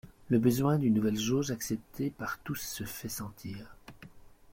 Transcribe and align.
Le 0.29 0.39
besoin 0.39 0.79
d'une 0.79 0.95
nouvelle 0.95 1.19
jauge 1.19 1.51
acceptée 1.51 2.09
par 2.09 2.39
tous 2.39 2.59
se 2.59 2.85
fait 2.85 3.07
sentir. 3.07 3.77